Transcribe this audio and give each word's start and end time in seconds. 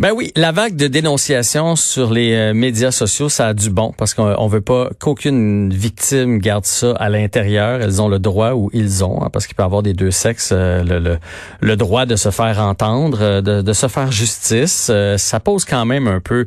Ben 0.00 0.10
oui, 0.10 0.32
la 0.34 0.50
vague 0.50 0.74
de 0.74 0.88
dénonciation 0.88 1.76
sur 1.76 2.12
les 2.12 2.34
euh, 2.34 2.52
médias 2.52 2.90
sociaux, 2.90 3.28
ça 3.28 3.46
a 3.46 3.54
du 3.54 3.70
bon 3.70 3.94
parce 3.96 4.12
qu'on 4.12 4.48
veut 4.48 4.60
pas 4.60 4.90
qu'aucune 4.98 5.72
victime 5.72 6.38
garde 6.38 6.64
ça 6.64 6.96
à 6.96 7.08
l'intérieur. 7.08 7.80
Elles 7.80 8.02
ont 8.02 8.08
le 8.08 8.18
droit 8.18 8.54
ou 8.54 8.70
ils 8.72 9.04
ont, 9.04 9.22
hein, 9.22 9.30
parce 9.32 9.46
qu'il 9.46 9.54
peut 9.54 9.62
y 9.62 9.66
avoir 9.66 9.84
des 9.84 9.92
deux 9.92 10.10
sexes, 10.10 10.50
euh, 10.52 10.82
le, 10.82 11.18
le, 11.60 11.76
droit 11.76 12.06
de 12.06 12.16
se 12.16 12.32
faire 12.32 12.58
entendre, 12.58 13.18
euh, 13.20 13.40
de, 13.40 13.62
de 13.62 13.72
se 13.72 13.86
faire 13.86 14.10
justice. 14.10 14.90
ça 15.16 15.40
pose 15.40 15.64
quand 15.64 15.86
même 15.86 16.08
un 16.08 16.18
peu 16.20 16.46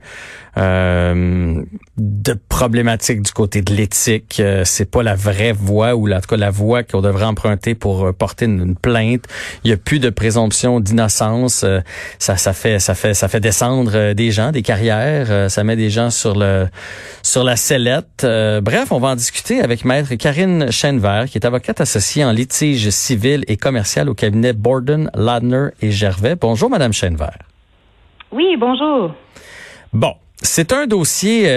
de 0.58 2.34
problématiques 2.50 3.22
du 3.22 3.32
côté 3.32 3.62
de 3.62 3.76
l'éthique. 3.76 4.42
c'est 4.64 4.90
pas 4.90 5.04
la 5.04 5.14
vraie 5.14 5.52
voie 5.52 5.94
ou 5.94 6.12
en 6.12 6.20
tout 6.20 6.30
cas 6.30 6.36
la 6.36 6.50
voie 6.50 6.82
qu'on 6.82 7.02
devrait 7.02 7.26
emprunter 7.26 7.76
pour 7.76 8.12
porter 8.16 8.46
une, 8.46 8.76
plainte. 8.76 9.26
Il 9.64 9.70
y 9.70 9.74
a 9.74 9.78
plus 9.78 10.00
de 10.00 10.10
présomption 10.10 10.80
d'innocence. 10.80 11.64
ça, 12.18 12.38
ça 12.38 12.54
fait, 12.54 12.80
ça 12.80 12.96
fait, 12.96 13.14
ça 13.14 13.28
fait 13.28 13.37
descendre 13.40 13.92
euh, 13.96 14.14
des 14.14 14.32
gens, 14.32 14.52
des 14.52 14.62
carrières, 14.62 15.28
euh, 15.30 15.50
ça 15.50 15.64
met 15.64 15.76
des 15.76 15.90
gens 15.90 16.10
sur 16.10 16.36
le 16.36 16.68
sur 17.24 17.44
la 17.44 17.56
sellette. 17.56 18.24
Euh, 18.24 18.62
bref, 18.62 18.92
on 18.92 19.00
va 19.00 19.10
en 19.10 19.16
discuter 19.16 19.62
avec 19.62 19.86
maître 19.86 20.16
Karine 20.16 20.72
Chenvert, 20.72 21.26
qui 21.26 21.38
est 21.38 21.46
avocate 21.46 21.82
associée 21.82 22.24
en 22.24 22.32
litige 22.32 22.90
civil 22.90 23.44
et 23.48 23.58
commercial 23.58 24.10
au 24.10 24.14
cabinet 24.14 24.54
Borden, 24.54 25.10
Ladner 25.14 25.70
et 25.82 25.92
Gervais. 25.92 26.36
Bonjour 26.36 26.70
madame 26.70 26.94
Chenvert. 26.94 27.40
Oui, 28.32 28.56
bonjour. 28.60 29.14
Bon, 29.94 30.14
c'est 30.42 30.74
un 30.74 30.86
dossier 30.86 31.50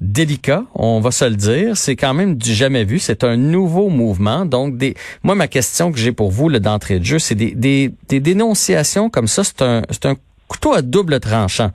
délicat, 0.00 0.64
on 0.74 1.00
va 1.00 1.10
se 1.10 1.24
le 1.24 1.34
dire. 1.34 1.76
C'est 1.76 1.96
quand 1.96 2.12
même 2.12 2.36
du 2.36 2.52
jamais 2.52 2.84
vu. 2.84 2.98
C'est 2.98 3.24
un 3.24 3.36
nouveau 3.36 3.88
mouvement. 3.88 4.44
Donc, 4.44 4.76
des, 4.76 4.94
moi, 5.22 5.34
ma 5.34 5.48
question 5.48 5.90
que 5.92 5.98
j'ai 5.98 6.12
pour 6.12 6.30
vous 6.30 6.50
d'entrée 6.50 6.98
de 6.98 7.04
jeu, 7.04 7.18
c'est 7.18 7.34
des, 7.34 7.52
des, 7.52 7.90
des, 8.08 8.20
dénonciations 8.20 9.08
comme 9.08 9.26
ça. 9.26 9.44
C'est 9.44 9.62
un, 9.62 9.82
c'est 9.90 10.06
un 10.06 10.16
couteau 10.50 10.74
à 10.74 10.82
double 10.82 11.20
tranchant. 11.20 11.70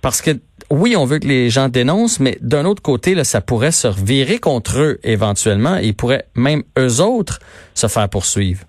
Parce 0.00 0.22
que 0.22 0.38
oui, 0.70 0.96
on 0.96 1.04
veut 1.04 1.18
que 1.18 1.26
les 1.26 1.50
gens 1.50 1.68
dénoncent, 1.68 2.20
mais 2.20 2.38
d'un 2.40 2.64
autre 2.64 2.82
côté, 2.82 3.14
là, 3.14 3.24
ça 3.24 3.40
pourrait 3.40 3.72
se 3.72 3.88
revirer 3.88 4.38
contre 4.38 4.78
eux 4.78 5.00
éventuellement. 5.02 5.76
Et 5.78 5.86
ils 5.86 5.94
pourraient 5.94 6.26
même 6.34 6.62
eux 6.78 7.00
autres 7.00 7.40
se 7.74 7.88
faire 7.88 8.08
poursuivre. 8.08 8.64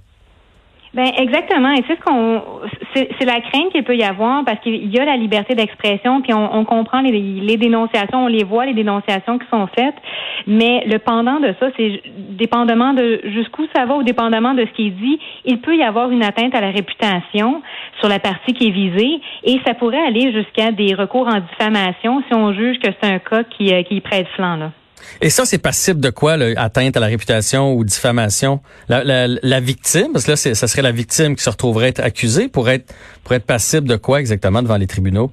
Ben 0.96 1.12
exactement. 1.18 1.74
Et 1.74 1.84
c'est 1.88 1.98
ce 1.98 2.02
qu'on, 2.06 2.42
c'est 2.94 3.26
la 3.26 3.42
crainte 3.42 3.70
qu'il 3.74 3.84
peut 3.84 3.98
y 3.98 4.04
avoir 4.04 4.46
parce 4.46 4.62
qu'il 4.62 4.90
y 4.90 4.98
a 4.98 5.04
la 5.04 5.18
liberté 5.18 5.54
d'expression, 5.54 6.22
puis 6.22 6.34
on, 6.34 6.56
on 6.56 6.64
comprend 6.64 7.02
les, 7.02 7.12
les, 7.12 7.58
dénonciations, 7.58 8.24
on 8.24 8.28
les 8.28 8.46
voit 8.46 8.66
les 8.66 8.74
dénonciations 8.74 9.38
qui 9.38 9.46
sont 9.52 9.68
faites, 9.78 9.96
mais 10.48 10.86
le 10.86 10.98
pendant 11.00 11.42
de 11.42 11.54
ça, 11.60 11.68
c'est 11.76 12.02
dépendamment 12.30 12.94
de 12.94 13.20
jusqu'où 13.26 13.64
ça 13.76 13.86
va 13.86 13.98
ou 13.98 14.04
dépendamment 14.04 14.54
de 14.54 14.66
ce 14.66 14.72
qui 14.72 14.88
est 14.88 14.92
dit, 14.92 15.20
il 15.44 15.60
peut 15.60 15.76
y 15.76 15.84
avoir 15.84 16.12
une 16.12 16.24
atteinte 16.24 16.56
à 16.56 16.62
la 16.62 16.72
réputation 16.72 17.62
sur 18.00 18.08
la 18.08 18.20
partie 18.20 18.54
qui 18.54 18.68
est 18.68 18.72
visée, 18.72 19.20
et 19.44 19.60
ça 19.68 19.74
pourrait 19.74 20.06
aller 20.08 20.32
jusqu'à 20.32 20.72
des 20.72 20.96
recours 20.96 21.28
en 21.28 21.42
diffamation 21.42 22.24
si 22.30 22.34
on 22.34 22.54
juge 22.54 22.80
que 22.80 22.88
c'est 23.02 23.12
un 23.12 23.20
cas 23.20 23.44
qui, 23.44 23.74
euh, 23.74 23.84
qui 23.84 24.00
prête 24.00 24.30
flanc 24.30 24.56
là. 24.56 24.72
Et 25.22 25.30
ça, 25.30 25.46
c'est 25.46 25.58
passible 25.58 26.00
de 26.00 26.10
quoi, 26.10 26.38
là, 26.38 26.54
atteinte 26.58 26.98
à 26.98 27.00
la 27.00 27.08
réputation 27.08 27.74
ou 27.74 27.84
diffamation? 27.84 28.62
La, 28.90 29.04
la, 29.04 29.28
la 29.28 29.60
victime, 29.60 30.12
parce 30.14 30.26
que 30.26 30.32
là, 30.32 30.38
ça 30.38 30.68
serait 30.68 30.82
la 30.82 30.92
victime 30.92 31.36
qui 31.36 31.44
se 31.44 31.50
retrouverait 31.50 32.00
accusée 32.00 32.48
pour 32.48 32.70
être, 32.70 32.94
pour 33.24 33.34
être 33.34 33.46
passible 33.46 33.88
de 33.88 33.96
quoi 33.96 34.20
exactement 34.20 34.62
devant 34.62 34.78
les 34.78 34.88
tribunaux? 34.88 35.32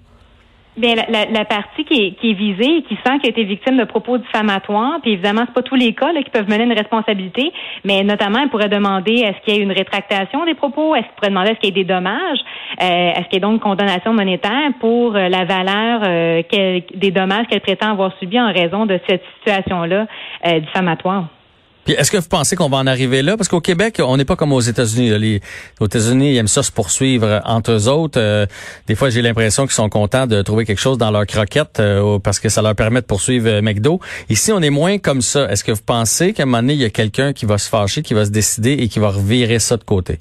Bien, 0.74 0.94
la, 0.94 1.26
la, 1.26 1.44
partie 1.44 1.84
qui 1.84 1.94
est, 1.94 2.10
qui 2.12 2.30
est 2.30 2.32
visée 2.32 2.78
et 2.78 2.82
qui 2.82 2.94
sent 2.94 3.18
qu'elle 3.18 3.26
a 3.26 3.28
été 3.28 3.44
victime 3.44 3.76
de 3.76 3.84
propos 3.84 4.16
diffamatoires, 4.16 5.00
puis 5.02 5.12
évidemment, 5.12 5.42
c'est 5.44 5.52
pas 5.52 5.60
tous 5.60 5.74
les 5.74 5.92
cas 5.92 6.12
là, 6.12 6.22
qui 6.22 6.30
peuvent 6.30 6.48
mener 6.48 6.64
une 6.64 6.72
responsabilité, 6.72 7.52
mais 7.84 8.02
notamment, 8.02 8.38
elle 8.42 8.48
pourrait 8.48 8.70
demander 8.70 9.16
est-ce 9.16 9.38
qu'il 9.44 9.54
y 9.54 9.60
a 9.60 9.62
une 9.62 9.72
rétractation 9.72 10.46
des 10.46 10.54
propos, 10.54 10.94
est-ce 10.94 11.04
qu'il 11.04 11.14
pourrait 11.16 11.28
demander 11.28 11.50
est-ce 11.50 11.60
qu'il 11.60 11.76
y 11.76 11.80
a 11.80 11.84
des 11.84 11.92
dommages, 11.92 12.38
euh, 12.80 13.12
est-ce 13.12 13.28
qu'il 13.28 13.34
y 13.34 13.36
a 13.36 13.40
donc 13.40 13.52
une 13.52 13.60
condamnation 13.60 14.14
monétaire 14.14 14.70
pour 14.80 15.14
euh, 15.14 15.28
la 15.28 15.44
valeur 15.44 16.00
euh, 16.04 16.42
des 16.94 17.10
dommages 17.10 17.48
qu'elle 17.48 17.60
prétend 17.60 17.90
avoir 17.90 18.16
subis 18.18 18.40
en 18.40 18.50
raison 18.50 18.86
de 18.86 18.98
cette 19.06 19.22
situation-là 19.40 20.06
diffamatoire. 20.60 21.26
Puis 21.84 21.94
est-ce 21.94 22.10
que 22.10 22.16
vous 22.16 22.28
pensez 22.28 22.54
qu'on 22.54 22.68
va 22.68 22.76
en 22.76 22.86
arriver 22.86 23.22
là? 23.22 23.36
Parce 23.36 23.48
qu'au 23.48 23.60
Québec, 23.60 24.00
on 24.04 24.16
n'est 24.16 24.24
pas 24.24 24.36
comme 24.36 24.52
aux 24.52 24.60
États-Unis. 24.60 25.18
Les, 25.18 25.40
aux 25.80 25.86
États-Unis, 25.86 26.32
ils 26.32 26.36
aiment 26.36 26.48
ça 26.48 26.62
se 26.62 26.70
poursuivre 26.70 27.40
entre 27.44 27.72
eux 27.72 27.88
autres. 27.88 28.20
Euh, 28.20 28.46
des 28.86 28.94
fois, 28.94 29.10
j'ai 29.10 29.20
l'impression 29.20 29.64
qu'ils 29.64 29.74
sont 29.74 29.88
contents 29.88 30.26
de 30.26 30.42
trouver 30.42 30.64
quelque 30.64 30.80
chose 30.80 30.96
dans 30.96 31.10
leur 31.10 31.26
croquette 31.26 31.80
euh, 31.80 32.18
parce 32.20 32.38
que 32.38 32.48
ça 32.48 32.62
leur 32.62 32.76
permet 32.76 33.00
de 33.00 33.06
poursuivre 33.06 33.48
euh, 33.48 33.62
McDo. 33.62 34.00
Ici, 34.28 34.52
on 34.52 34.60
est 34.62 34.70
moins 34.70 34.98
comme 34.98 35.22
ça. 35.22 35.50
Est-ce 35.50 35.64
que 35.64 35.72
vous 35.72 35.82
pensez 35.84 36.32
qu'à 36.32 36.44
un 36.44 36.46
moment 36.46 36.58
donné, 36.58 36.74
il 36.74 36.80
y 36.80 36.84
a 36.84 36.90
quelqu'un 36.90 37.32
qui 37.32 37.46
va 37.46 37.58
se 37.58 37.68
fâcher, 37.68 38.02
qui 38.02 38.14
va 38.14 38.24
se 38.24 38.30
décider 38.30 38.72
et 38.72 38.88
qui 38.88 39.00
va 39.00 39.08
revirer 39.08 39.58
ça 39.58 39.76
de 39.76 39.84
côté? 39.84 40.20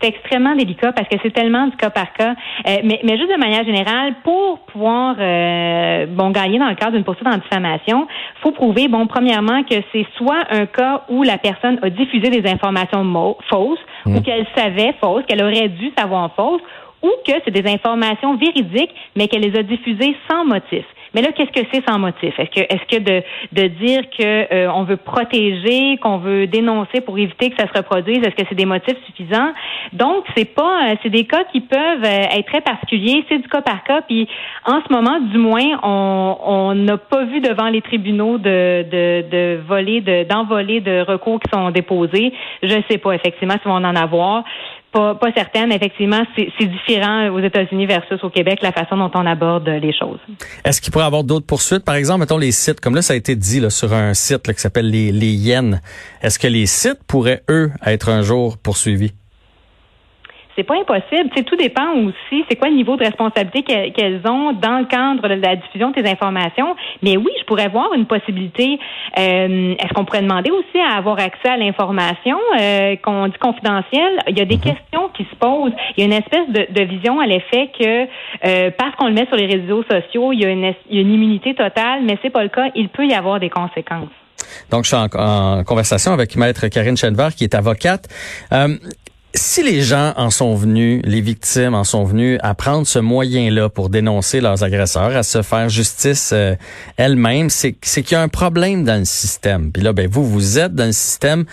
C'est 0.00 0.08
extrêmement 0.08 0.54
délicat 0.54 0.92
parce 0.92 1.08
que 1.08 1.16
c'est 1.22 1.32
tellement 1.32 1.66
du 1.66 1.76
cas 1.76 1.90
par 1.90 2.12
cas. 2.12 2.34
Euh, 2.66 2.76
mais, 2.84 3.00
mais 3.04 3.16
juste 3.16 3.30
de 3.30 3.38
manière 3.38 3.64
générale, 3.64 4.14
pour 4.22 4.60
pouvoir 4.66 5.16
euh, 5.18 6.06
bon 6.06 6.30
gagner 6.30 6.58
dans 6.58 6.68
le 6.68 6.74
cadre 6.74 6.92
d'une 6.92 7.04
poursuite 7.04 7.26
en 7.26 7.38
diffamation, 7.38 8.06
faut 8.42 8.52
prouver 8.52 8.88
bon 8.88 9.06
premièrement 9.06 9.62
que 9.62 9.76
c'est 9.92 10.06
soit 10.16 10.44
un 10.50 10.66
cas 10.66 11.02
où 11.08 11.22
la 11.22 11.38
personne 11.38 11.78
a 11.82 11.90
diffusé 11.90 12.30
des 12.30 12.48
informations 12.48 13.04
fausses 13.48 13.78
ou 14.06 14.10
mmh. 14.10 14.22
qu'elle 14.22 14.46
savait 14.56 14.94
fausses, 15.00 15.24
qu'elle 15.26 15.42
aurait 15.42 15.68
dû 15.68 15.90
savoir 15.96 16.30
fausses, 16.34 16.62
ou 17.02 17.10
que 17.26 17.32
c'est 17.44 17.50
des 17.50 17.70
informations 17.70 18.36
véridiques, 18.36 18.94
mais 19.14 19.28
qu'elle 19.28 19.42
les 19.42 19.58
a 19.58 19.62
diffusées 19.62 20.16
sans 20.28 20.44
motif. 20.44 20.84
Mais 21.14 21.22
là, 21.22 21.28
qu'est-ce 21.32 21.50
que 21.52 21.66
c'est 21.72 21.82
sans 21.88 21.98
motif? 21.98 22.38
Est-ce 22.38 22.50
que 22.50 22.60
est-ce 22.60 22.96
que 22.96 23.02
de, 23.02 23.22
de 23.52 23.68
dire 23.68 24.02
que 24.10 24.52
euh, 24.52 24.72
on 24.72 24.82
veut 24.82 24.96
protéger, 24.96 25.96
qu'on 25.98 26.18
veut 26.18 26.46
dénoncer 26.46 27.00
pour 27.00 27.18
éviter 27.18 27.50
que 27.50 27.56
ça 27.56 27.68
se 27.68 27.76
reproduise, 27.76 28.18
est-ce 28.18 28.34
que 28.34 28.42
c'est 28.48 28.54
des 28.54 28.66
motifs 28.66 28.98
suffisants? 29.06 29.52
Donc, 29.92 30.24
c'est 30.36 30.52
pas 30.54 30.90
euh, 30.90 30.94
c'est 31.02 31.10
des 31.10 31.24
cas 31.24 31.44
qui 31.52 31.60
peuvent 31.60 32.04
euh, 32.04 32.36
être 32.36 32.46
très 32.46 32.60
particuliers, 32.60 33.24
c'est 33.28 33.38
du 33.38 33.48
cas 33.48 33.62
par 33.62 33.84
cas. 33.84 34.02
Puis 34.02 34.28
en 34.66 34.80
ce 34.86 34.92
moment 34.92 35.20
du 35.20 35.38
moins 35.38 35.78
on 35.82 36.74
n'a 36.74 36.96
pas 36.96 37.24
vu 37.24 37.40
devant 37.40 37.68
les 37.68 37.80
tribunaux 37.80 38.38
de 38.38 38.82
de, 38.82 39.24
de 39.30 39.60
voler 39.66 40.00
de 40.00 40.24
d'envoler 40.24 40.80
de 40.80 41.00
recours 41.00 41.40
qui 41.40 41.50
sont 41.52 41.70
déposés. 41.70 42.32
Je 42.62 42.76
sais 42.90 42.98
pas 42.98 43.12
effectivement 43.12 43.54
si 43.54 43.66
on 43.66 43.72
en 43.72 43.96
avoir 43.96 44.44
pas, 44.94 45.14
pas 45.16 45.32
certaine. 45.32 45.72
Effectivement, 45.72 46.22
c'est 46.36 46.66
différent 46.66 47.28
aux 47.30 47.40
États-Unis 47.40 47.86
versus 47.86 48.22
au 48.22 48.30
Québec, 48.30 48.60
la 48.62 48.72
façon 48.72 48.96
dont 48.96 49.10
on 49.14 49.26
aborde 49.26 49.68
les 49.68 49.92
choses. 49.92 50.20
Est-ce 50.64 50.80
qu'il 50.80 50.92
pourrait 50.92 51.04
y 51.04 51.06
avoir 51.06 51.24
d'autres 51.24 51.46
poursuites? 51.46 51.84
Par 51.84 51.96
exemple, 51.96 52.20
mettons 52.20 52.38
les 52.38 52.52
sites, 52.52 52.80
comme 52.80 52.94
là, 52.94 53.02
ça 53.02 53.14
a 53.14 53.16
été 53.16 53.34
dit 53.34 53.60
là, 53.60 53.70
sur 53.70 53.92
un 53.92 54.14
site 54.14 54.52
qui 54.52 54.60
s'appelle 54.60 54.88
les, 54.88 55.10
les 55.10 55.32
Yens. 55.32 55.80
Est-ce 56.22 56.38
que 56.38 56.46
les 56.46 56.66
sites 56.66 57.00
pourraient, 57.06 57.42
eux, 57.50 57.70
être 57.84 58.08
un 58.08 58.22
jour 58.22 58.56
poursuivis? 58.56 59.12
C'est 60.56 60.62
pas 60.62 60.74
impossible. 60.76 61.30
Tout 61.44 61.56
dépend 61.56 61.92
aussi. 61.94 62.44
C'est 62.48 62.56
quoi 62.56 62.68
le 62.68 62.76
niveau 62.76 62.96
de 62.96 63.04
responsabilité 63.04 63.92
qu'elles 63.92 64.20
ont 64.26 64.52
dans 64.52 64.78
le 64.78 64.86
cadre 64.86 65.28
de 65.28 65.40
la 65.40 65.56
diffusion 65.56 65.90
de 65.90 65.94
tes 66.00 66.08
informations. 66.08 66.76
Mais 67.02 67.16
oui, 67.16 67.30
je 67.38 67.44
pourrais 67.44 67.68
voir 67.68 67.92
une 67.94 68.06
possibilité. 68.06 68.78
Euh, 69.18 69.74
est-ce 69.78 69.92
qu'on 69.94 70.04
pourrait 70.04 70.22
demander 70.22 70.50
aussi 70.50 70.78
à 70.78 70.96
avoir 70.96 71.18
accès 71.18 71.48
à 71.48 71.56
l'information 71.56 72.38
euh, 72.58 72.96
qu'on 73.02 73.28
dit 73.28 73.38
confidentielle? 73.38 74.18
Il 74.28 74.38
y 74.38 74.42
a 74.42 74.44
des 74.44 74.56
mhm. 74.56 74.62
questions 74.62 75.08
qui 75.14 75.24
se 75.24 75.36
posent. 75.36 75.72
Il 75.96 76.00
y 76.00 76.02
a 76.02 76.06
une 76.06 76.12
espèce 76.12 76.48
de, 76.48 76.84
vision 76.84 77.18
à 77.18 77.26
l'effet 77.26 77.70
que 77.78 78.06
euh, 78.46 78.70
parce 78.76 78.94
qu'on 78.96 79.06
le 79.06 79.14
met 79.14 79.26
sur 79.26 79.36
les 79.36 79.46
réseaux 79.46 79.82
sociaux, 79.90 80.32
il 80.32 80.40
y 80.40 80.44
a 80.44 80.50
une, 80.50 80.74
une 80.90 81.12
immunité 81.12 81.54
totale, 81.54 82.02
mais 82.02 82.18
c'est 82.22 82.30
pas 82.30 82.42
le 82.42 82.50
cas. 82.50 82.68
Il 82.74 82.88
peut 82.90 83.06
y 83.06 83.14
avoir 83.14 83.40
des 83.40 83.50
conséquences. 83.50 84.10
Donc, 84.70 84.84
je 84.84 84.88
suis 84.88 84.96
en, 84.96 85.64
conversation 85.64 86.12
avec 86.12 86.36
Maître 86.36 86.66
Karine 86.68 86.96
Chenvar, 86.96 87.34
qui 87.34 87.44
est 87.44 87.54
avocate. 87.54 88.08
Euh, 88.52 88.76
si 89.34 89.64
les 89.64 89.82
gens 89.82 90.12
en 90.16 90.30
sont 90.30 90.54
venus, 90.54 91.02
les 91.04 91.20
victimes 91.20 91.74
en 91.74 91.82
sont 91.82 92.04
venus 92.04 92.38
à 92.42 92.54
prendre 92.54 92.86
ce 92.86 93.00
moyen-là 93.00 93.68
pour 93.68 93.90
dénoncer 93.90 94.40
leurs 94.40 94.62
agresseurs, 94.62 95.16
à 95.16 95.24
se 95.24 95.42
faire 95.42 95.68
justice 95.68 96.30
euh, 96.32 96.54
elles-mêmes, 96.96 97.50
c'est 97.50 97.72
qu'il 97.72 98.12
y 98.12 98.14
a 98.14 98.22
un 98.22 98.28
problème 98.28 98.84
dans 98.84 98.98
le 98.98 99.04
système. 99.04 99.72
Puis 99.72 99.82
là, 99.82 99.92
ben 99.92 100.08
vous, 100.08 100.24
vous 100.24 100.58
êtes 100.58 100.74
dans 100.74 100.86
le 100.86 100.92
système. 100.92 101.44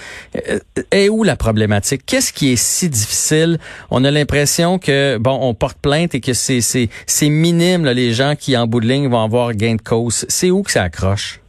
Euh, 0.47 0.59
et 0.91 1.09
où 1.09 1.23
la 1.23 1.35
problématique? 1.35 2.03
Qu'est-ce 2.05 2.31
qui 2.31 2.53
est 2.53 2.61
si 2.61 2.87
difficile? 2.87 3.57
On 3.89 4.03
a 4.03 4.11
l'impression 4.11 4.77
que 4.77 5.17
bon, 5.17 5.37
on 5.41 5.53
porte 5.55 5.77
plainte 5.79 6.13
et 6.13 6.21
que 6.21 6.33
c'est 6.33 6.61
c'est 6.61 7.29
minime 7.29 7.85
les 7.85 8.13
gens 8.13 8.35
qui 8.35 8.55
en 8.55 8.67
bout 8.67 8.79
de 8.79 8.87
ligne 8.87 9.07
vont 9.07 9.23
avoir 9.23 9.53
gain 9.53 9.75
de 9.75 9.81
cause. 9.81 10.25
C'est 10.29 10.51
où 10.51 10.61
que 10.61 10.71
ça 10.71 10.83
accroche? 10.83 11.40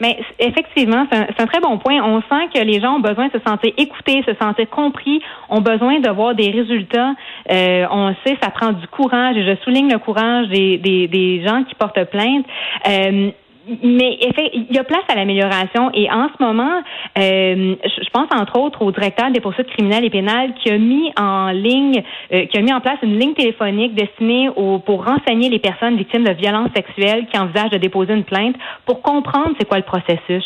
Mais 0.00 0.18
effectivement, 0.38 1.06
c'est 1.10 1.40
un, 1.40 1.46
très 1.46 1.60
bon 1.60 1.78
point. 1.78 2.02
On 2.02 2.20
sent 2.22 2.48
que 2.54 2.60
les 2.60 2.80
gens 2.80 2.96
ont 2.96 3.00
besoin 3.00 3.28
de 3.28 3.32
se 3.32 3.44
sentir 3.46 3.72
écoutés, 3.76 4.22
se 4.26 4.34
sentir 4.34 4.68
compris, 4.68 5.20
ont 5.48 5.60
besoin 5.60 6.00
de 6.00 6.10
voir 6.10 6.34
des 6.34 6.50
résultats. 6.50 7.14
Euh, 7.50 7.86
on 7.90 8.14
sait, 8.24 8.36
ça 8.42 8.50
prend 8.50 8.72
du 8.72 8.86
courage, 8.88 9.36
et 9.36 9.44
je 9.44 9.56
souligne 9.62 9.90
le 9.90 9.98
courage 9.98 10.48
des, 10.48 10.78
des, 10.78 11.42
gens 11.46 11.64
qui 11.64 11.74
portent 11.74 12.04
plainte. 12.10 12.46
Euh, 12.88 13.30
mais 13.82 14.18
il 14.52 14.74
y 14.74 14.78
a 14.78 14.84
place 14.84 15.04
à 15.08 15.14
l'amélioration 15.14 15.90
et 15.94 16.10
en 16.10 16.28
ce 16.28 16.42
moment, 16.42 16.82
euh, 17.18 17.74
je 17.84 18.10
pense 18.12 18.28
entre 18.34 18.58
autres 18.58 18.82
au 18.82 18.90
directeur 18.90 19.30
des 19.30 19.40
poursuites 19.40 19.68
criminelles 19.68 20.04
et 20.04 20.10
pénales 20.10 20.52
qui 20.54 20.70
a 20.70 20.78
mis 20.78 21.12
en 21.18 21.50
ligne, 21.50 22.02
euh, 22.32 22.46
qui 22.46 22.58
a 22.58 22.60
mis 22.60 22.72
en 22.72 22.80
place 22.80 22.98
une 23.02 23.18
ligne 23.18 23.34
téléphonique 23.34 23.94
destinée 23.94 24.50
au, 24.54 24.78
pour 24.78 25.04
renseigner 25.04 25.48
les 25.48 25.58
personnes 25.58 25.96
victimes 25.96 26.24
de 26.24 26.32
violences 26.32 26.70
sexuelles 26.74 27.26
qui 27.32 27.38
envisagent 27.38 27.70
de 27.70 27.78
déposer 27.78 28.12
une 28.12 28.24
plainte 28.24 28.56
pour 28.84 29.00
comprendre 29.02 29.50
c'est 29.58 29.66
quoi 29.66 29.78
le 29.78 29.84
processus. 29.84 30.44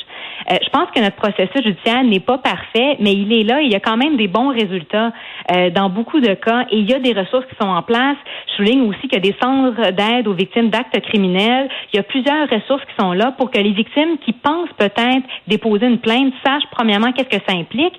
Euh, 0.50 0.56
je 0.62 0.70
pense 0.70 0.90
que 0.94 1.00
notre 1.00 1.16
processus 1.16 1.62
judiciaire 1.64 2.04
n'est 2.04 2.20
pas 2.20 2.38
parfait, 2.38 2.96
mais 3.00 3.12
il 3.12 3.32
est 3.32 3.44
là. 3.44 3.60
il 3.60 3.72
y 3.72 3.76
a 3.76 3.80
quand 3.80 3.96
même 3.96 4.16
des 4.16 4.28
bons 4.28 4.48
résultats 4.48 5.12
dans 5.74 5.88
beaucoup 5.88 6.20
de 6.20 6.34
cas 6.34 6.66
et 6.70 6.76
il 6.76 6.88
y 6.88 6.94
a 6.94 6.98
des 6.98 7.12
ressources 7.12 7.46
qui 7.46 7.56
sont 7.60 7.68
en 7.68 7.82
place. 7.82 8.16
Je 8.48 8.54
souligne 8.54 8.82
aussi 8.82 9.00
qu'il 9.08 9.14
y 9.14 9.16
a 9.16 9.20
des 9.20 9.36
centres 9.40 9.92
d'aide 9.92 10.28
aux 10.28 10.34
victimes 10.34 10.68
d'actes 10.68 11.00
criminels. 11.00 11.68
Il 11.92 11.96
y 11.96 12.00
a 12.00 12.02
plusieurs 12.02 12.48
ressources 12.48 12.84
qui 12.84 12.94
sont 12.98 13.07
pour 13.37 13.50
que 13.50 13.58
les 13.58 13.72
victimes 13.72 14.19
qui 14.25 14.32
pensent 14.32 14.72
peut-être 14.76 15.25
déposer 15.46 15.87
une 15.87 15.99
plainte 15.99 16.32
sachent 16.44 16.66
premièrement 16.70 17.12
qu'est-ce 17.12 17.28
que 17.28 17.43
ça 17.49 17.56
implique, 17.56 17.99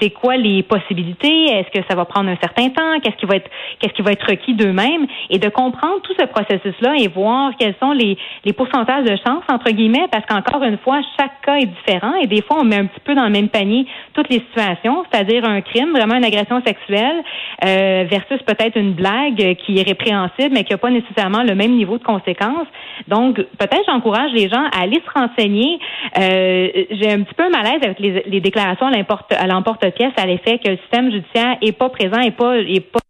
c'est 0.00 0.10
quoi 0.10 0.36
les 0.36 0.62
possibilités, 0.62 1.46
est-ce 1.46 1.70
que 1.70 1.84
ça 1.88 1.96
va 1.96 2.04
prendre 2.04 2.30
un 2.30 2.36
certain 2.36 2.68
temps, 2.70 3.00
qu'est-ce 3.02 3.16
qui 3.16 3.26
va 3.26 3.36
être 3.36 3.50
qu'est-ce 3.80 3.92
qui 3.92 4.02
va 4.02 4.12
être 4.12 4.26
requis 4.26 4.54
d'eux-mêmes? 4.54 5.06
Et 5.30 5.38
de 5.38 5.48
comprendre 5.48 6.00
tout 6.02 6.12
ce 6.18 6.26
processus-là 6.26 6.94
et 6.98 7.08
voir 7.08 7.52
quels 7.58 7.74
sont 7.80 7.92
les, 7.92 8.16
les 8.44 8.52
pourcentages 8.52 9.04
de 9.04 9.16
chance 9.16 9.42
entre 9.48 9.70
guillemets 9.70 10.06
parce 10.10 10.24
qu'encore 10.26 10.62
une 10.62 10.78
fois 10.78 11.00
chaque 11.18 11.40
cas 11.42 11.56
est 11.56 11.66
différent 11.66 12.14
et 12.20 12.26
des 12.26 12.42
fois 12.42 12.58
on 12.60 12.64
met 12.64 12.76
un 12.76 12.86
petit 12.86 13.00
peu 13.00 13.14
dans 13.14 13.24
le 13.24 13.30
même 13.30 13.48
panier 13.48 13.86
toutes 14.14 14.28
les 14.28 14.40
situations, 14.40 15.04
c'est-à-dire 15.10 15.44
un 15.44 15.60
crime, 15.60 15.90
vraiment 15.92 16.14
une 16.14 16.24
agression 16.24 16.62
sexuelle 16.64 17.22
euh, 17.64 18.04
versus 18.08 18.40
peut-être 18.46 18.76
une 18.76 18.92
blague 18.92 19.56
qui 19.64 19.78
est 19.78 19.82
répréhensible 19.82 20.50
mais 20.52 20.64
qui 20.64 20.72
n'a 20.72 20.78
pas 20.78 20.90
nécessairement 20.90 21.42
le 21.42 21.54
même 21.54 21.72
niveau 21.72 21.98
de 21.98 22.04
conséquences. 22.04 22.68
Donc 23.08 23.36
peut-être 23.36 23.84
j'encourage 23.86 24.32
les 24.32 24.43
gens 24.48 24.64
à 24.72 24.86
se 24.86 25.18
renseigner. 25.18 25.78
Euh, 26.18 26.68
j'ai 26.90 27.10
un 27.10 27.22
petit 27.22 27.34
peu 27.34 27.50
malaise 27.50 27.80
avec 27.82 27.98
les, 27.98 28.40
déclarations 28.40 28.86
à 28.86 29.46
l'emporte-pièce 29.46 30.12
à 30.16 30.26
l'effet 30.26 30.58
que 30.58 30.70
le 30.70 30.76
système 30.78 31.10
judiciaire 31.10 31.56
est 31.62 31.72
pas 31.72 31.88
présent 31.88 32.20
et 32.20 32.30
pas, 32.30 32.56
est 32.58 32.80
pas 32.80 33.00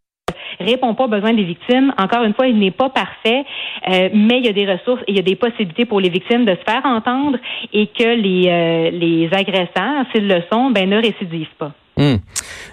répond 0.60 0.94
pas 0.94 1.04
aux 1.04 1.08
besoins 1.08 1.32
des 1.32 1.44
victimes. 1.44 1.92
Encore 1.98 2.22
une 2.22 2.34
fois, 2.34 2.46
il 2.46 2.58
n'est 2.58 2.70
pas 2.70 2.88
parfait, 2.88 3.44
euh, 3.88 4.08
mais 4.12 4.38
il 4.38 4.46
y 4.46 4.48
a 4.48 4.52
des 4.52 4.70
ressources 4.70 5.02
et 5.02 5.12
il 5.12 5.16
y 5.16 5.18
a 5.18 5.22
des 5.22 5.36
possibilités 5.36 5.84
pour 5.84 6.00
les 6.00 6.08
victimes 6.08 6.44
de 6.44 6.52
se 6.52 6.70
faire 6.70 6.84
entendre 6.84 7.38
et 7.72 7.86
que 7.88 8.04
les, 8.04 8.48
euh, 8.48 8.90
les 8.90 9.28
agresseurs, 9.32 10.04
s'ils 10.12 10.28
le 10.28 10.42
sont, 10.52 10.70
ben, 10.70 10.88
ne 10.88 10.96
récidivent 10.96 11.54
pas. 11.58 11.72
Hum. 11.96 12.18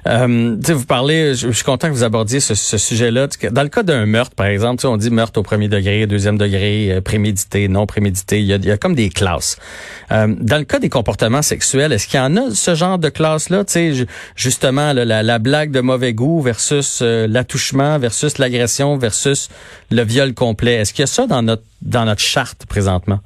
Euh, 0.07 0.57
vous 0.67 0.85
parlez, 0.85 1.35
je, 1.35 1.51
suis 1.51 1.63
content 1.63 1.89
que 1.89 1.93
vous 1.93 2.03
abordiez 2.03 2.39
ce, 2.39 2.55
sujet-là. 2.55 3.27
Dans 3.51 3.61
le 3.61 3.69
cas 3.69 3.83
d'un 3.83 4.07
meurtre, 4.07 4.35
par 4.35 4.47
exemple, 4.47 4.85
on 4.87 4.97
dit 4.97 5.11
meurtre 5.11 5.39
au 5.39 5.43
premier 5.43 5.67
degré, 5.67 6.07
deuxième 6.07 6.39
degré, 6.39 6.91
euh, 6.91 7.01
prémédité, 7.01 7.67
non 7.67 7.85
prémédité. 7.85 8.39
Il 8.39 8.47
y, 8.47 8.53
a, 8.53 8.57
y 8.57 8.71
a 8.71 8.77
comme 8.77 8.95
des 8.95 9.09
classes. 9.09 9.57
Euh, 10.11 10.33
dans 10.39 10.57
le 10.57 10.63
cas 10.63 10.79
des 10.79 10.89
comportements 10.89 11.43
sexuels, 11.43 11.91
est-ce 11.91 12.07
qu'il 12.07 12.19
y 12.19 12.23
en 12.23 12.35
a 12.35 12.49
ce 12.51 12.73
genre 12.73 12.97
de 12.97 13.09
classe-là? 13.09 13.63
Justement, 14.35 14.93
la, 14.93 15.21
la, 15.21 15.39
blague 15.39 15.71
de 15.71 15.81
mauvais 15.81 16.13
goût 16.13 16.41
versus 16.41 16.99
euh, 17.01 17.27
l'attouchement 17.27 17.99
versus 17.99 18.39
l'agression 18.39 18.97
versus 18.97 19.49
le 19.91 20.03
viol 20.03 20.33
complet. 20.33 20.75
Est-ce 20.75 20.93
qu'il 20.93 21.03
y 21.03 21.03
a 21.03 21.07
ça 21.07 21.27
dans 21.27 21.43
notre 21.43 21.63
dans 21.81 22.05
notre 22.05 22.21
charte 22.21 22.65
présentement? 22.65 23.19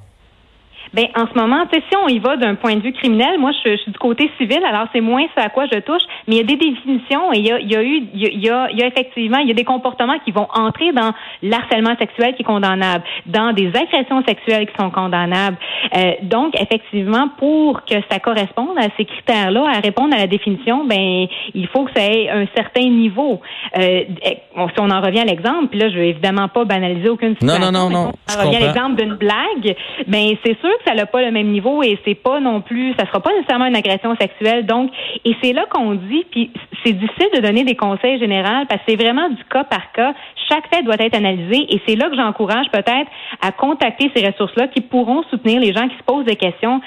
Ben 0.96 1.08
en 1.16 1.28
ce 1.28 1.38
moment, 1.38 1.66
si 1.74 1.96
on 2.04 2.08
y 2.08 2.20
va 2.20 2.38
d'un 2.38 2.56
point 2.56 2.76
de 2.76 2.82
vue 2.82 2.94
criminel, 2.94 3.38
moi 3.38 3.52
je, 3.52 3.76
suis 3.76 3.92
du 3.92 3.98
côté 3.98 4.32
civil, 4.38 4.64
alors 4.64 4.88
c'est 4.94 5.02
moins 5.02 5.26
ce 5.36 5.42
à 5.42 5.50
quoi 5.50 5.66
je 5.66 5.80
touche, 5.80 6.04
mais 6.26 6.36
il 6.36 6.38
y 6.38 6.42
a 6.42 6.44
des 6.44 6.56
définitions 6.56 7.34
et 7.34 7.40
il 7.40 7.46
y 7.46 7.52
a, 7.52 7.60
il 7.60 7.70
y 7.70 7.76
a 7.76 7.84
eu, 7.84 8.04
il 8.14 8.44
y 8.44 8.50
a, 8.50 8.70
il 8.72 8.80
y 8.80 8.84
a 8.84 8.88
effectivement, 8.88 9.40
il 9.40 9.50
y 9.50 9.52
a 9.52 9.54
des 9.54 9.66
comportements 9.66 10.18
qui 10.24 10.32
vont 10.32 10.48
entrer 10.54 10.94
dans 10.94 11.12
l'harcèlement 11.44 11.98
sexuel 12.00 12.36
qui 12.36 12.44
est 12.44 12.46
condamnable, 12.46 13.04
dans 13.26 13.52
des 13.52 13.68
agressions 13.68 14.24
sexuelles 14.26 14.68
qui 14.68 14.74
sont 14.80 14.90
condamnables. 14.90 15.58
Euh, 15.98 16.14
donc 16.24 16.56
effectivement, 16.60 17.28
pour 17.40 17.84
que 17.84 17.96
ça 18.10 18.20
corresponde 18.20 18.78
à 18.78 18.88
ces 18.98 19.04
critères-là, 19.04 19.66
à 19.76 19.80
répondre 19.82 20.16
à 20.16 20.20
la 20.20 20.28
définition, 20.28 20.86
ben 20.86 21.28
il 21.54 21.68
faut 21.68 21.84
que 21.84 21.92
ça 21.94 22.06
ait 22.06 22.30
un 22.30 22.46
certain 22.56 22.88
niveau. 22.88 23.42
Euh, 23.78 24.04
si 24.24 24.80
on 24.80 24.90
en 24.90 25.02
revient 25.02 25.20
à 25.20 25.26
l'exemple, 25.26 25.68
puis 25.68 25.80
là 25.80 25.90
je 25.90 25.98
vais 25.98 26.10
évidemment 26.10 26.48
pas 26.48 26.64
banaliser 26.64 27.10
aucune 27.10 27.34
situation. 27.34 27.60
Non 27.60 27.72
non 27.72 27.90
non 27.90 27.90
non. 27.90 28.12
Si 28.28 28.38
on 28.38 28.46
revient 28.46 28.64
à 28.64 28.68
l'exemple 28.68 28.96
d'une 28.96 29.16
blague, 29.16 29.76
ben 30.08 30.36
c'est 30.46 30.58
sûr 30.62 30.72
ça 30.86 30.94
n'a 30.94 31.06
pas 31.06 31.22
le 31.22 31.32
même 31.32 31.48
niveau 31.48 31.84
et 31.84 32.00
c'est 32.06 32.16
pas 32.16 32.40
non 32.40 32.62
plus, 32.62 32.94
ça 32.98 33.06
sera 33.06 33.20
pas 33.20 33.32
nécessairement 33.34 33.66
une 33.66 33.76
agression 33.76 34.16
sexuelle. 34.16 34.66
Donc, 34.66 34.92
et 35.24 35.36
c'est 35.42 35.54
là 35.54 35.66
qu'on 35.70 35.96
dit, 35.96 36.26
puis 36.32 36.52
c'est 36.84 36.94
difficile 36.94 37.28
de 37.36 37.42
donner 37.42 37.64
des 37.64 37.76
conseils 37.76 38.20
généraux 38.20 38.66
parce 38.70 38.82
que 38.82 38.92
c'est 38.92 39.02
vraiment 39.02 39.30
du 39.30 39.44
cas 39.46 39.64
par 39.64 39.92
cas. 39.92 40.14
Chaque 40.50 40.68
fait 40.74 40.84
doit 40.84 40.96
être 41.00 41.16
analysé 41.16 41.66
et 41.70 41.82
c'est 41.88 41.96
là 41.96 42.10
que 42.10 42.16
j'encourage 42.16 42.68
peut-être 42.72 43.10
à 43.42 43.52
contacter 43.52 44.12
ces 44.16 44.26
ressources-là 44.26 44.68
qui 44.68 44.82
pourront 44.82 45.24
soutenir 45.24 45.60
les 45.60 45.74
gens 45.74 45.88
qui 45.88 45.98
se 45.98 46.04
posent 46.04 46.26
des 46.26 46.36
questions. 46.36 46.82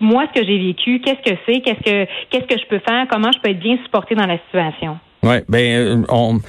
Moi, 0.00 0.24
ce 0.32 0.40
que 0.40 0.46
j'ai 0.46 0.58
vécu, 0.58 1.00
qu'est-ce 1.00 1.30
que 1.30 1.38
c'est, 1.46 1.60
qu'est-ce 1.60 1.82
que 1.82 2.10
qu'est-ce 2.30 2.46
que 2.46 2.60
je 2.60 2.66
peux 2.66 2.80
faire, 2.80 3.06
comment 3.08 3.32
je 3.32 3.38
peux 3.40 3.50
être 3.50 3.58
bien 3.58 3.78
supporté 3.84 4.14
dans 4.14 4.26
la 4.26 4.38
situation. 4.38 4.98
Ouais, 5.24 5.44
ben, 5.48 5.58
euh, 5.58 6.02
on, 6.10 6.40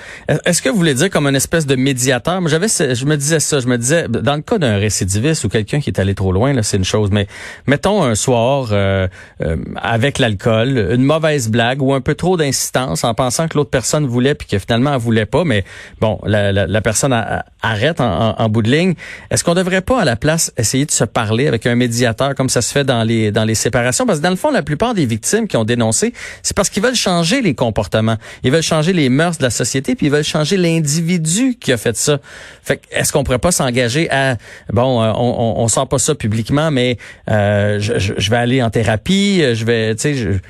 est-ce 0.45 0.61
que 0.61 0.69
vous 0.69 0.75
voulez 0.75 0.93
dire 0.93 1.09
comme 1.09 1.25
une 1.25 1.35
espèce 1.35 1.65
de 1.65 1.75
médiateur? 1.75 2.39
J'avais, 2.47 2.67
je 2.67 3.05
me 3.05 3.17
disais 3.17 3.39
ça, 3.39 3.59
je 3.59 3.65
me 3.65 3.77
disais, 3.77 4.07
dans 4.07 4.35
le 4.35 4.43
cas 4.43 4.59
d'un 4.59 4.77
récidiviste 4.77 5.43
ou 5.43 5.49
quelqu'un 5.49 5.79
qui 5.79 5.89
est 5.89 5.99
allé 5.99 6.13
trop 6.13 6.31
loin, 6.31 6.53
là, 6.53 6.61
c'est 6.61 6.77
une 6.77 6.85
chose. 6.85 7.09
Mais 7.11 7.27
mettons 7.65 8.03
un 8.03 8.13
soir 8.13 8.69
euh, 8.71 9.07
euh, 9.41 9.57
avec 9.75 10.19
l'alcool, 10.19 10.89
une 10.91 11.03
mauvaise 11.03 11.49
blague 11.49 11.81
ou 11.81 11.93
un 11.93 12.01
peu 12.01 12.13
trop 12.13 12.37
d'insistance 12.37 13.03
en 13.03 13.15
pensant 13.15 13.47
que 13.47 13.57
l'autre 13.57 13.71
personne 13.71 14.05
voulait 14.05 14.35
puis 14.35 14.47
que 14.47 14.59
finalement 14.59 14.93
elle 14.93 14.99
voulait 14.99 15.25
pas, 15.25 15.43
mais 15.45 15.63
bon, 15.99 16.19
la, 16.25 16.81
personne 16.81 17.13
arrête 17.61 17.99
en, 18.01 18.35
en, 18.37 18.49
bout 18.49 18.61
de 18.61 18.71
ligne. 18.71 18.93
Est-ce 19.29 19.43
qu'on 19.43 19.53
devrait 19.53 19.81
pas 19.81 20.01
à 20.01 20.05
la 20.05 20.15
place 20.15 20.51
essayer 20.57 20.85
de 20.85 20.91
se 20.91 21.03
parler 21.03 21.47
avec 21.47 21.65
un 21.65 21.75
médiateur 21.75 22.35
comme 22.35 22.49
ça 22.49 22.61
se 22.61 22.71
fait 22.71 22.83
dans 22.83 23.03
les 23.03 23.31
dans 23.31 23.45
les 23.45 23.55
séparations? 23.55 24.05
Parce 24.05 24.19
que 24.19 24.23
dans 24.23 24.29
le 24.29 24.35
fond, 24.35 24.51
la 24.51 24.63
plupart 24.63 24.93
des 24.93 25.05
victimes 25.05 25.47
qui 25.47 25.57
ont 25.57 25.65
dénoncé, 25.65 26.13
c'est 26.41 26.55
parce 26.55 26.69
qu'ils 26.69 26.83
veulent 26.83 26.95
changer 26.95 27.41
les 27.41 27.55
comportements. 27.55 28.17
Ils 28.43 28.51
veulent 28.51 28.61
changer 28.61 28.93
les 28.93 29.09
mœurs 29.09 29.37
de 29.37 29.43
la 29.43 29.49
société, 29.49 29.95
puis 29.95 30.07
ils 30.07 30.11
veulent 30.11 30.23
changer 30.23 30.57
l'individu 30.57 31.57
qui 31.59 31.71
a 31.71 31.77
fait 31.77 31.97
ça. 31.97 32.19
Fait 32.63 32.81
est-ce 32.91 33.11
qu'on 33.11 33.23
pourrait 33.23 33.39
pas 33.39 33.51
s'engager 33.51 34.09
à 34.09 34.37
bon, 34.71 35.01
euh, 35.01 35.11
on, 35.15 35.55
on, 35.57 35.67
sent 35.67 35.85
pas 35.89 35.99
ça 35.99 36.15
publiquement, 36.15 36.71
mais 36.71 36.97
euh, 37.29 37.79
je, 37.79 38.13
je, 38.17 38.29
vais 38.29 38.37
aller 38.37 38.63
en 38.63 38.69
thérapie, 38.69 39.43
je 39.53 39.65
vais, 39.65 39.95
tu 39.95 40.01
sais, 40.01 40.41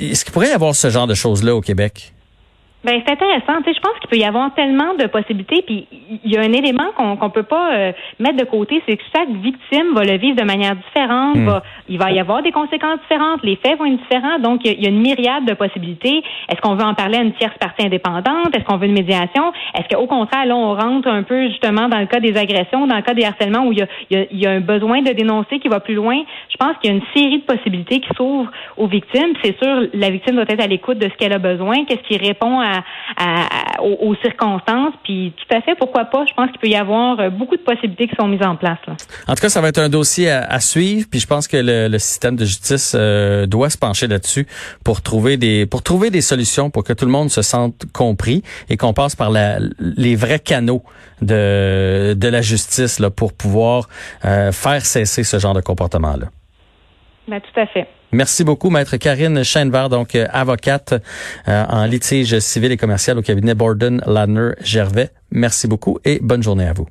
est-ce 0.00 0.24
qu'il 0.24 0.32
pourrait 0.32 0.50
y 0.50 0.52
avoir 0.52 0.74
ce 0.74 0.90
genre 0.90 1.06
de 1.06 1.14
choses 1.14 1.42
là 1.42 1.54
au 1.54 1.60
Québec? 1.60 2.12
Ben 2.84 3.02
c'est 3.04 3.12
intéressant. 3.12 3.60
Tu 3.64 3.70
sais, 3.70 3.74
je 3.74 3.80
pense 3.80 3.98
qu'il 4.00 4.08
peut 4.08 4.16
y 4.16 4.24
avoir 4.24 4.54
tellement 4.54 4.94
de 4.94 5.06
possibilités. 5.06 5.62
Puis 5.62 5.88
il 6.24 6.30
y 6.30 6.36
a 6.36 6.40
un 6.40 6.52
élément 6.52 6.92
qu'on 6.96 7.16
qu'on 7.16 7.30
peut 7.30 7.42
pas 7.42 7.72
euh, 7.74 7.92
mettre 8.20 8.36
de 8.36 8.44
côté, 8.44 8.80
c'est 8.88 8.96
que 8.96 9.02
chaque 9.12 9.28
victime 9.30 9.94
va 9.94 10.04
le 10.04 10.16
vivre 10.16 10.36
de 10.36 10.44
manière 10.44 10.76
différente. 10.76 11.36
Hmm. 11.36 11.46
Va, 11.46 11.62
il 11.88 11.98
va 11.98 12.12
y 12.12 12.20
avoir 12.20 12.40
des 12.42 12.52
conséquences 12.52 13.00
différentes. 13.00 13.42
Les 13.42 13.56
faits 13.56 13.78
vont 13.78 13.86
être 13.86 13.98
différents. 13.98 14.38
Donc 14.38 14.60
il 14.64 14.80
y, 14.80 14.86
a 14.86 14.90
une 14.90 15.00
myriade 15.00 15.44
de 15.44 15.54
possibilités. 15.54 16.22
Est-ce 16.48 16.60
qu'on 16.60 16.76
veut 16.76 16.84
en 16.84 16.94
parler 16.94 17.18
à 17.18 17.22
une 17.22 17.32
tierce 17.32 17.58
partie 17.58 17.84
indépendante? 17.84 18.54
Est-ce 18.54 18.64
qu'on 18.64 18.76
veut 18.76 18.86
une 18.86 18.92
médiation? 18.92 19.52
Est-ce 19.74 19.94
qu'au 19.94 20.06
contraire 20.06 20.46
là 20.46 20.54
on 20.54 20.74
rentre 20.74 21.08
un 21.08 21.24
peu 21.24 21.48
justement 21.48 21.88
dans 21.88 21.98
le 21.98 22.06
cas 22.06 22.20
des 22.20 22.36
agressions, 22.36 22.86
dans 22.86 22.96
le 22.96 23.02
cas 23.02 23.14
des 23.14 23.24
harcèlements 23.24 23.66
où 23.66 23.72
il 23.72 23.78
y 23.78 23.82
a, 23.82 23.86
il 24.10 24.16
y 24.16 24.20
a, 24.20 24.26
il 24.30 24.38
y 24.38 24.46
a 24.46 24.50
un 24.52 24.60
besoin 24.60 25.02
de 25.02 25.10
dénoncer 25.12 25.58
qui 25.58 25.66
va 25.66 25.80
plus 25.80 25.94
loin? 25.94 26.22
Je 26.48 26.56
pense 26.56 26.76
qu'il 26.80 26.90
y 26.90 26.94
a 26.94 26.96
une 26.96 27.06
série 27.12 27.38
de 27.38 27.44
possibilités 27.44 27.98
qui 27.98 28.08
s'ouvrent 28.16 28.50
aux 28.76 28.86
victimes. 28.86 29.34
C'est 29.42 29.58
sûr, 29.58 29.88
la 29.94 30.10
victime 30.10 30.36
doit 30.36 30.44
être 30.48 30.62
à 30.62 30.68
l'écoute 30.68 30.98
de 30.98 31.08
ce 31.08 31.16
qu'elle 31.16 31.32
a 31.32 31.38
besoin, 31.38 31.84
qu'est-ce 31.84 32.02
qui 32.02 32.16
répond 32.16 32.60
à 32.60 32.67
aux, 33.80 34.14
circonstances. 34.22 34.94
Puis 35.04 35.32
tout 35.36 35.56
à 35.56 35.60
fait, 35.60 35.74
pourquoi 35.76 36.04
pas? 36.06 36.24
Je 36.28 36.34
pense 36.34 36.50
qu'il 36.50 36.60
peut 36.60 36.68
y 36.68 36.76
avoir 36.76 37.18
euh, 37.20 37.30
beaucoup 37.30 37.56
de 37.56 37.62
possibilités 37.62 38.08
qui 38.08 38.16
sont 38.16 38.28
mises 38.28 38.44
en 38.44 38.56
place. 38.56 38.78
En 39.26 39.34
tout 39.34 39.40
cas, 39.40 39.48
ça 39.48 39.60
va 39.60 39.68
être 39.68 39.78
un 39.78 39.88
dossier 39.88 40.30
à, 40.30 40.60
suivre. 40.60 41.06
Puis 41.10 41.20
je 41.20 41.26
pense 41.26 41.48
que 41.48 41.56
le, 41.60 41.98
système 41.98 42.36
de 42.36 42.44
justice 42.44 42.94
euh, 42.96 43.46
doit 43.46 43.70
se 43.70 43.78
pencher 43.78 44.06
là-dessus 44.06 44.46
pour 44.84 45.02
trouver 45.02 45.36
des 45.36 45.66
pour 45.66 45.82
trouver 45.82 46.10
des 46.10 46.20
solutions 46.20 46.70
pour 46.70 46.84
que 46.84 46.92
tout 46.92 47.04
le 47.04 47.10
monde 47.10 47.30
se 47.30 47.42
sente 47.42 47.86
compris 47.92 48.42
et 48.68 48.76
qu'on 48.76 48.92
passe 48.92 49.16
par 49.16 49.30
la, 49.30 49.58
les 49.78 50.16
vrais 50.16 50.38
canaux 50.38 50.82
de 51.22 52.14
de 52.16 52.28
la 52.28 52.40
justice 52.40 53.00
là 53.00 53.10
pour 53.10 53.32
pouvoir 53.32 53.88
euh, 54.24 54.52
faire 54.52 54.84
cesser 54.84 55.24
ce 55.24 55.38
genre 55.38 55.54
de 55.54 55.60
comportement 55.60 56.16
là. 56.16 56.26
Ben, 57.28 57.40
tout 57.40 57.60
à 57.60 57.66
fait. 57.66 57.86
Merci 58.10 58.42
beaucoup, 58.42 58.70
Maître 58.70 58.96
Karine 58.96 59.44
Scheinberg, 59.44 59.90
donc 59.90 60.14
euh, 60.14 60.26
avocate 60.32 60.94
euh, 61.46 61.64
en 61.68 61.84
litige 61.84 62.38
civil 62.38 62.72
et 62.72 62.78
commercial 62.78 63.18
au 63.18 63.22
cabinet 63.22 63.54
Borden, 63.54 64.00
Ladner, 64.06 64.52
Gervais. 64.62 65.10
Merci 65.30 65.68
beaucoup 65.68 65.98
et 66.06 66.18
bonne 66.22 66.42
journée 66.42 66.66
à 66.66 66.72
vous. 66.72 66.86